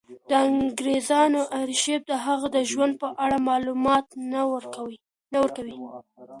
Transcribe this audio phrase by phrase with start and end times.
[0.29, 4.41] د انګرېزانو ارشیف د هغه د ژوند په اړه معلومات نه
[5.35, 5.77] ورکوي.